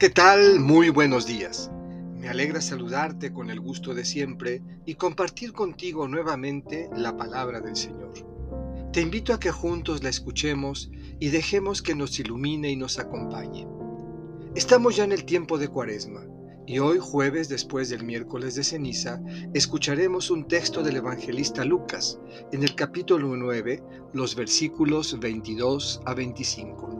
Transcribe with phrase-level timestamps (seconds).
[0.00, 0.60] ¿qué tal?
[0.60, 1.70] Muy buenos días.
[2.16, 7.76] Me alegra saludarte con el gusto de siempre y compartir contigo nuevamente la palabra del
[7.76, 8.14] Señor.
[8.94, 13.68] Te invito a que juntos la escuchemos y dejemos que nos ilumine y nos acompañe.
[14.54, 16.24] Estamos ya en el tiempo de Cuaresma
[16.66, 19.20] y hoy jueves después del miércoles de ceniza
[19.52, 22.18] escucharemos un texto del evangelista Lucas
[22.52, 23.82] en el capítulo 9,
[24.14, 26.99] los versículos 22 a 25.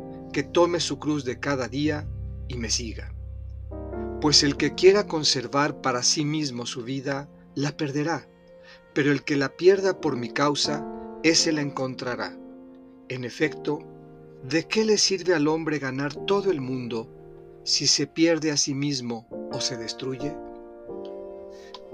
[0.31, 2.07] que tome su cruz de cada día
[2.47, 3.13] y me siga.
[4.21, 8.27] Pues el que quiera conservar para sí mismo su vida, la perderá,
[8.93, 10.85] pero el que la pierda por mi causa,
[11.23, 12.37] ese la encontrará.
[13.09, 13.79] En efecto,
[14.43, 17.09] ¿de qué le sirve al hombre ganar todo el mundo
[17.63, 20.35] si se pierde a sí mismo o se destruye?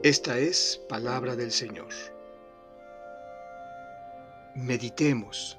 [0.04, 1.90] Esta es palabra del Señor.
[4.56, 5.58] Meditemos.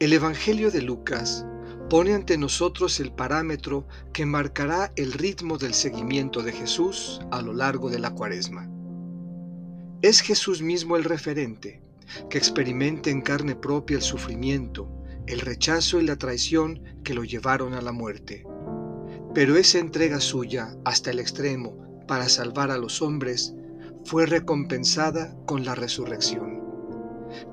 [0.00, 1.46] El Evangelio de Lucas
[1.88, 7.52] pone ante nosotros el parámetro que marcará el ritmo del seguimiento de Jesús a lo
[7.52, 8.68] largo de la cuaresma.
[10.02, 11.80] Es Jesús mismo el referente,
[12.28, 14.90] que experimente en carne propia el sufrimiento,
[15.28, 18.44] el rechazo y la traición que lo llevaron a la muerte.
[19.32, 23.54] Pero esa entrega suya hasta el extremo para salvar a los hombres
[24.04, 26.60] fue recompensada con la resurrección.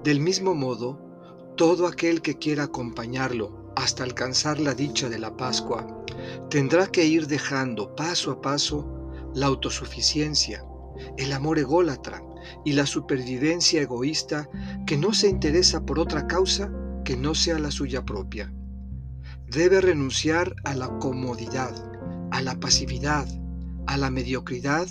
[0.03, 1.10] Del mismo modo,
[1.55, 6.03] todo aquel que quiera acompañarlo hasta alcanzar la dicha de la Pascua
[6.49, 8.87] tendrá que ir dejando paso a paso
[9.33, 10.63] la autosuficiencia,
[11.17, 12.21] el amor ególatra
[12.65, 14.49] y la supervivencia egoísta
[14.85, 16.71] que no se interesa por otra causa
[17.05, 18.53] que no sea la suya propia.
[19.47, 21.73] Debe renunciar a la comodidad,
[22.31, 23.27] a la pasividad,
[23.87, 24.87] a la mediocridad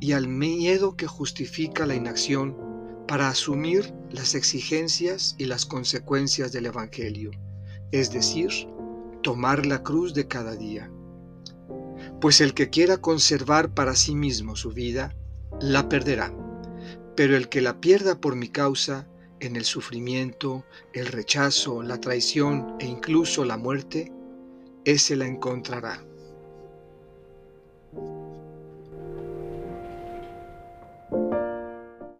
[0.00, 2.65] y al miedo que justifica la inacción
[3.06, 7.30] para asumir las exigencias y las consecuencias del Evangelio,
[7.92, 8.50] es decir,
[9.22, 10.90] tomar la cruz de cada día.
[12.20, 15.14] Pues el que quiera conservar para sí mismo su vida,
[15.60, 16.34] la perderá,
[17.16, 19.08] pero el que la pierda por mi causa,
[19.40, 20.64] en el sufrimiento,
[20.94, 24.12] el rechazo, la traición e incluso la muerte,
[24.84, 26.04] ese la encontrará.